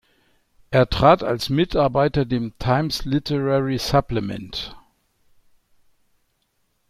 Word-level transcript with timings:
Er 0.71 0.89
trat 0.89 1.21
als 1.21 1.49
Mitarbeiter 1.51 2.25
dem 2.25 2.57
Times 2.57 3.05
Literary 3.05 3.77
Supplement. 3.77 4.75